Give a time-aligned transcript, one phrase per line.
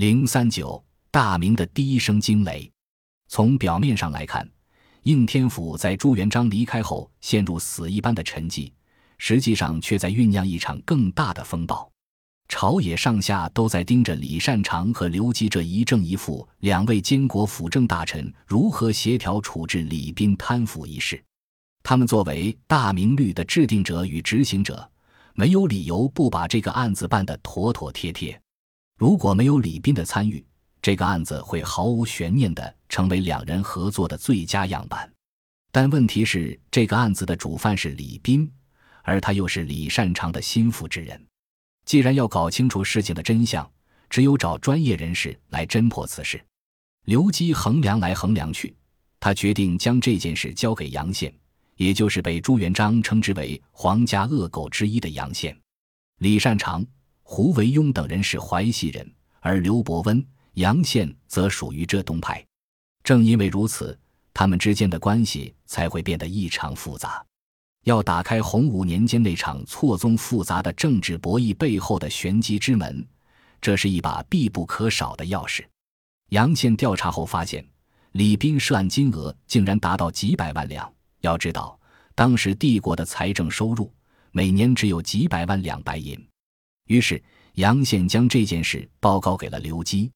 [0.00, 2.72] 零三九，大明的第一声惊雷。
[3.28, 4.50] 从表面上来看，
[5.02, 8.72] 应天府在朱元璋离开后陷入死一般的沉寂，
[9.18, 11.86] 实际上却在酝酿一场更大的风暴。
[12.48, 21.22] 朝野上下都在盯着李善长和刘基这一正一负两位监国辅政大臣如何协调处置李冰贪腐一事。
[21.82, 24.90] 他们作为大明律的制定者与执行者，
[25.34, 28.40] 没有理由不把这个案子办得妥妥帖帖。
[29.00, 30.44] 如果没有李斌的参与，
[30.82, 35.10] 这个案子会毫无悬念地成为两人合作的最佳样板。
[35.72, 38.52] 但问题是，这个案子的主犯是李斌，
[39.02, 41.18] 而他又是李善长的心腹之人。
[41.86, 43.66] 既然要搞清楚事情的真相，
[44.10, 46.38] 只有找专业人士来侦破此事。
[47.06, 48.76] 刘基衡量来衡量去，
[49.18, 51.34] 他决定将这件事交给杨宪，
[51.76, 55.58] 也就是被朱元璋称之为“皇家恶狗”之一的杨宪。
[56.18, 56.84] 李善长、
[57.32, 59.08] 胡惟庸等人是淮西人，
[59.38, 62.44] 而刘伯温、杨宪则属于浙东派。
[63.04, 63.96] 正因为如此，
[64.34, 67.24] 他们之间的关系才会变得异常复杂。
[67.84, 73.06] 要打开洪武年间那场错综复杂的政治博弈背后的玄机之门，
[73.60, 75.64] 这是一把必不可少的钥匙。
[76.30, 77.64] 杨宪调查后发现，
[78.10, 80.92] 李斌涉案金额竟然达到几百万两。
[81.20, 81.78] 要知道，
[82.16, 83.88] 当时帝国的财政收入
[84.32, 86.20] 每年只有几百万两白银。
[86.90, 87.22] 于是，
[87.54, 90.10] 杨宪将这件事报告给了刘基。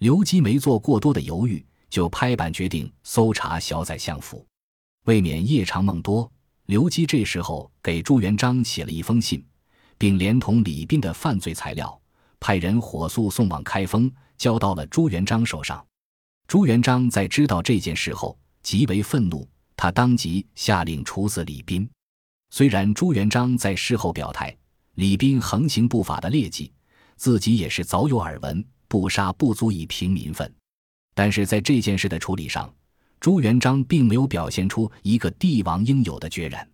[0.00, 4.46] 刘基没做过多的犹豫，就拍板决定搜查小宰相府，
[5.06, 6.30] 为免夜长梦多。
[6.66, 9.42] 刘基这时候给朱元璋写了一封信，
[9.96, 11.98] 并连同李斌的犯罪材料，
[12.38, 15.82] 派人火速送往开封，交到了朱元璋手上。
[16.46, 21.88] 朱元璋在知道这件事后极为愤怒，他当即下令处死李斌。
[22.50, 24.54] 虽然朱元璋在事后表态，
[25.00, 26.70] 李斌横行不法的劣迹，
[27.16, 30.54] 自己也是早有耳闻，不杀不足以平民愤，
[31.14, 32.70] 但是在这件事的处理上。
[33.18, 36.68] 朱元璋并没有表现出一个帝王应有的决然，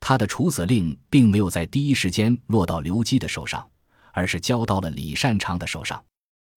[0.00, 3.64] 他的处死令并没有在第一时间落到刘基的手上，
[4.12, 6.04] 而是交到了李善长的手上。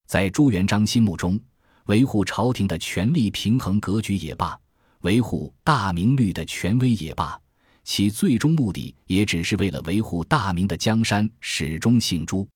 [0.07, 1.39] 在朱元璋心目中，
[1.85, 4.59] 维护朝廷的权力平衡格局也罢，
[5.01, 7.39] 维护大明律的权威也罢，
[7.83, 12.47] 其最终目的也只是为了维护大明的江山始终姓朱。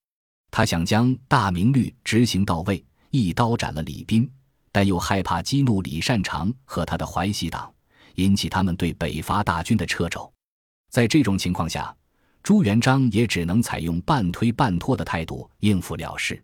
[0.49, 4.29] 他想将大明律执行到位，一刀斩了李斌。
[4.71, 7.73] 但又害怕激怒李善长和他的淮西党，
[8.15, 10.31] 引起他们对北伐大军的掣肘。
[10.91, 11.95] 在这种情况下，
[12.43, 16.39] 朱元璋也只能采用半推半拖的态度应付了事。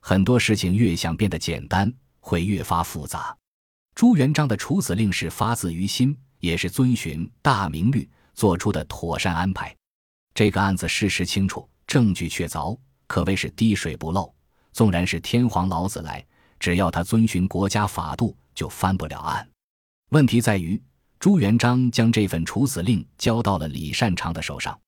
[0.00, 3.36] 很多事情越想变得简单，会越发复杂。
[3.94, 9.74] 朱元璋的处死令是发自于心，也是遵循大明律做出的妥善安排。
[10.32, 14.32] 这个案子事实清楚，证据确凿，可谓是滴水不漏。
[14.72, 16.24] 纵然是天皇老子来。
[16.58, 19.46] 只要他遵循国家法度，就翻不了案。
[20.08, 20.82] 问题在于，
[21.20, 24.78] 朱元璋将这份处死令交到了李善长的手上。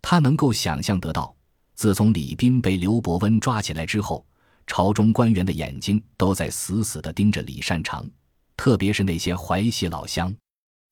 [0.00, 1.34] 他能够想象得到，
[1.74, 4.24] 自从李斌被刘伯温抓起来之后，
[4.64, 8.08] 朝中官员的眼睛都在死死地盯着李善长，
[8.56, 10.32] 特别是那些淮西老乡。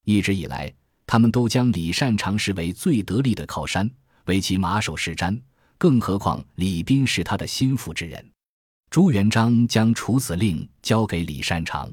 [0.03, 0.71] 一直以来，
[1.07, 3.89] 他们都将李善长视为最得力的靠山，
[4.25, 5.39] 为其马首是瞻。
[5.77, 8.23] 更何况李斌是他的心腹之人。
[8.89, 11.91] 朱元璋将处死令交给李善长，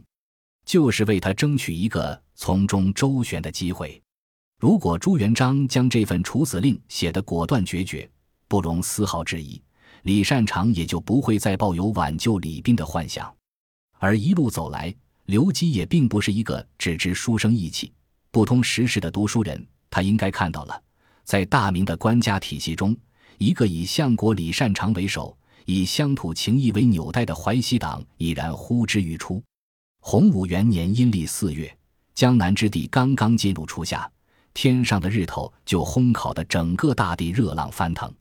[0.66, 4.00] 就是为他争取一个从中周旋的机会。
[4.60, 8.08] 如果朱元璋将这份处死令写得果断决绝，
[8.48, 9.60] 不容丝毫质疑，
[10.02, 13.32] 李善长也就不会再抱有挽救李斌的幻想。
[13.98, 14.94] 而一路走来，
[15.26, 17.92] 刘基也并不是一个只知书生意气、
[18.34, 20.82] 不通时事的读书人，他应该看到了，
[21.22, 22.96] 在大明的官家体系中，
[23.38, 25.38] 一个以相国李善长为首。
[25.66, 29.40] 以乡土情谊为纽带的淮西党已然呼之欲出。
[30.00, 31.74] 洪武元年阴历四月，
[32.12, 34.10] 江南之地刚刚进入初夏，
[34.52, 38.12] 天上的日头就烘烤的整个大地热浪翻腾。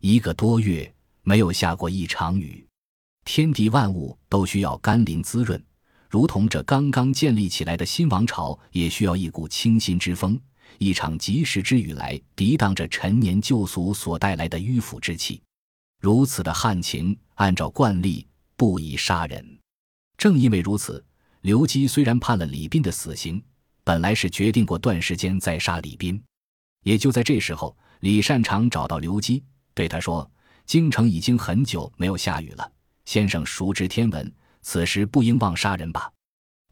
[0.00, 0.90] 一个多月
[1.24, 2.64] 没有下过一场雨，
[3.24, 5.60] 天地万物都需要甘霖滋润，
[6.08, 10.40] 如同这刚刚建立起来的新王朝也需要一股清新之风。
[10.78, 15.42] 一场及时之雨来抵挡着陈年旧俗所带来的迂腐之气。
[16.00, 18.26] 如此的旱情，按照惯例
[18.56, 19.58] 不宜杀人。
[20.16, 21.04] 正因为如此，
[21.40, 23.42] 刘基虽然判了李斌的死刑，
[23.82, 26.22] 本来是决定过段时间再杀李斌。
[26.84, 29.42] 也就在这时候，李善长找到刘基，
[29.74, 30.30] 对他说
[30.64, 32.72] ：“京城已经很久没有下雨了，
[33.04, 34.32] 先生熟知天文，
[34.68, 36.12] 此时不应忘杀人吧？”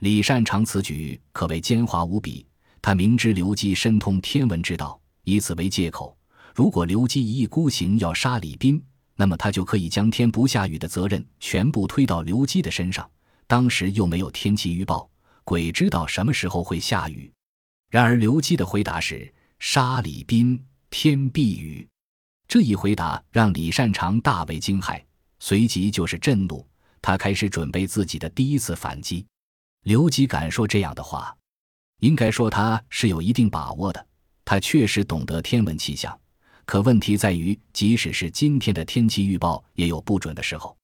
[0.00, 2.46] 李善长此举可谓奸猾无比，
[2.82, 6.14] 他明知刘基深通天文之道，以此为借口，
[6.54, 8.78] 如果刘基一意孤行要杀李斌。
[9.14, 13.10] 那么他就可以将天不下雨的责任全部推到刘基的身上。
[13.46, 15.08] 当时又没有天气预报，
[15.42, 17.32] 鬼知道什么时候会下雨。
[17.88, 21.88] 然而刘基的回答是：“杀李斌，天必雨。”
[22.46, 25.02] 这一回答让李善长大为惊骇，
[25.38, 26.62] 随即就是震怒。
[27.06, 29.24] 他开始准备自己的第一次反击。
[29.84, 31.32] 刘吉敢说这样的话，
[32.00, 34.06] 应该说他是有一定把握的。
[34.44, 36.18] 他确实懂得天文气象，
[36.64, 40.76] 可问题在于，即使是今天的天气预报，也有不准的时候。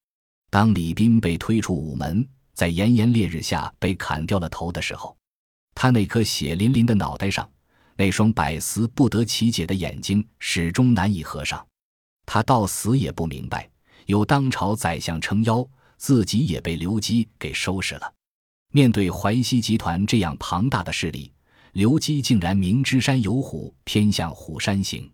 [0.49, 2.25] 当李斌被推出午门，
[2.55, 5.17] 在炎炎烈日下被砍掉了头的时候，
[5.75, 7.51] 他那颗血淋淋的脑袋上，
[7.97, 11.67] 那双百思不得其解的眼睛始终难以合上。
[12.25, 13.69] 他到死也不明白，
[14.07, 15.69] 有当朝宰相撑腰。
[16.03, 18.13] 自己也被刘基给收拾了。
[18.73, 21.33] 面对淮西集团这样庞大的势力，
[21.75, 25.09] 刘基竟然明知山有虎，偏向虎山行。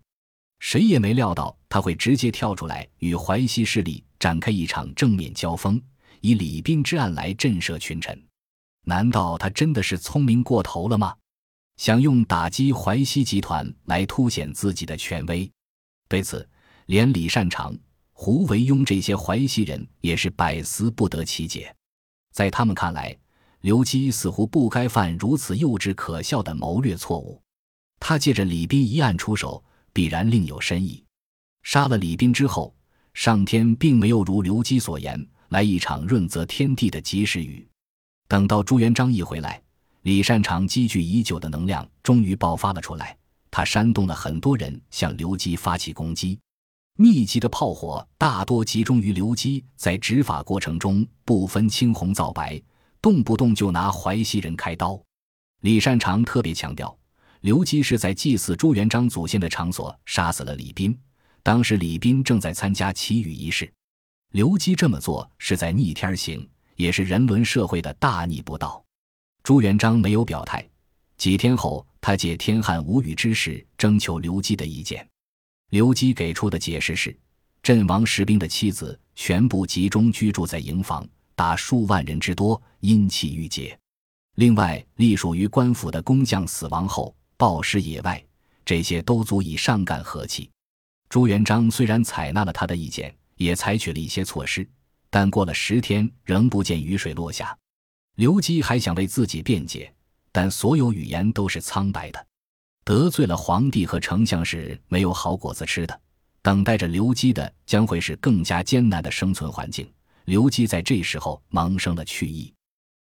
[0.57, 5.79] 谁也没料到他会直接跳出来与淮西势力展开一场正面交锋，
[6.21, 8.19] 以李斌之案来震慑群臣。
[8.85, 11.15] 难道他真的是聪明过头了吗？
[11.77, 15.47] 想用打击淮西集团来凸显自己的权威？
[16.07, 16.49] 对此，
[16.87, 17.77] 连李善长。
[18.21, 21.73] 胡惟庸这些淮西人也是百思不得其解，
[22.33, 23.17] 在他们看来，
[23.61, 27.41] 刘基似乎不该犯如此幼稚可笑的谋略错误。
[27.97, 29.63] 他借着李斌一案出手，
[29.93, 31.01] 必然另有深意。
[31.63, 32.75] 杀了李斌之后，
[33.13, 37.65] 上天并没有如刘基所言来一场润泽天地的及时雨。
[38.27, 39.61] 等到朱元璋一回来，
[40.01, 43.17] 李善长积聚已久的能量终于爆发了出来，
[43.49, 46.37] 他煽动了很多人向刘基发起攻击。
[47.01, 52.61] 密集的炮火大多集中于刘基，在执法过程中不分青红皂白，
[53.01, 55.01] 动不动就拿淮西人开刀。
[55.61, 56.93] 李善长特别强调，
[57.39, 60.93] 刘基是在祭祀朱元璋祖先的场所杀死了李斌，
[61.41, 63.71] 当时李斌正在参加祈雨仪式。
[64.33, 66.45] 刘基这么做是在逆天行，
[66.75, 68.83] 也是人伦社会的大逆不道。
[69.41, 70.67] 朱元璋没有表态，
[71.15, 75.07] 几天后，他借天旱无雨之势征求刘基的意见。
[75.69, 77.15] 刘基给出的解释是：
[77.61, 83.77] 阵亡士兵的妻子全部集中居住在营房，达数万人之多，阴气郁结。
[84.35, 88.23] 另外，隶属于官府的工匠死亡后暴尸野外，
[88.65, 90.49] 这些都足以上干和气。
[91.07, 94.67] 朱元璋虽然采纳了他的意见，也采取了一些措施，
[95.09, 97.55] 但过了十天仍不见雨水落下。
[98.15, 99.93] 刘基还想为自己辩解，
[100.31, 102.25] 但所有语言都是苍白的。
[102.89, 106.01] 得罪了皇帝和丞相是没有好果子吃的，
[106.41, 109.87] 等待着刘基的将会是更加艰难的生存环境。
[110.25, 112.51] 刘基在这时候萌生了去意。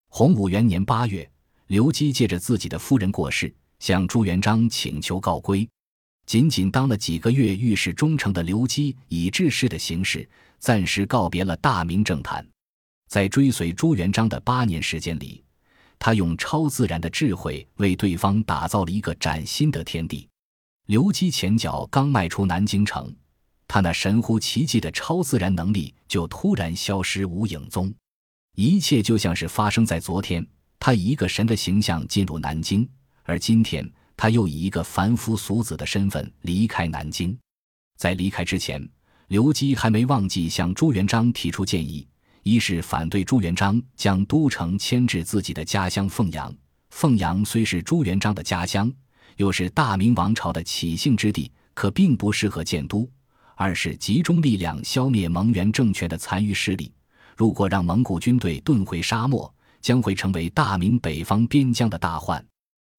[0.10, 1.26] 洪武元年八月，
[1.68, 5.66] 刘基借着自己的夫人过世，向朱元璋请求告归。
[6.26, 10.30] 仅仅当了几个月御史中丞的刘基，以致仕的形式，
[10.60, 12.46] 暂时告别了大明政坛。
[13.08, 15.42] 在追随朱元璋的八年时间里。
[16.00, 20.28] 他用超自然的智慧为对方打造了一个崭新的天地。
[20.86, 23.14] 刘基前脚刚迈出南京城，
[23.68, 27.94] 他那神乎其技的超自然能力就突然消失无影踪。
[28.56, 30.46] 一切就像是发生在昨天。
[30.80, 32.88] 他以一个神的形象进入南京，
[33.24, 37.36] 而今天他又以一个凡夫俗子的身份离开南京。
[37.98, 38.88] 在离开之前，
[39.28, 42.08] 刘基还没忘记向朱元璋提出建议。
[42.44, 46.54] 一是反对朱元璋将都城迁至自己的家乡凤阳，
[46.92, 48.92] 凤阳虽是朱元璋的家乡，
[49.36, 53.08] 又是大明王朝的起兴之地，可并不适合建都；
[53.56, 56.94] 二是集中力量消灭蒙元政权的残余势力。
[57.36, 62.44] 如果让蒙古军队遁回沙漠，将会成为大明北方边疆的大患。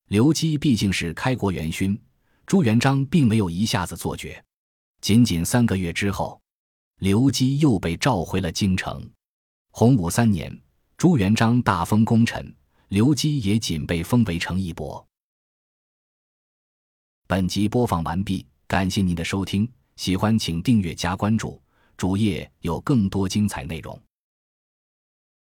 [0.09, 1.99] 刘基毕竟是开国元勋，
[2.47, 4.43] 朱元璋并没有一下子做绝。
[5.01, 6.41] 仅仅三个月之后，
[7.01, 9.09] 刘基又被召回了京城。
[9.79, 10.61] 洪武三年，
[10.97, 12.53] 朱元璋大封功臣，
[12.89, 15.07] 刘基也仅被封为成义伯。
[17.29, 21.63] 本集播放完毕，感谢您的收听，喜欢请订阅加关注，
[21.97, 23.97] 主页有更多精彩内容。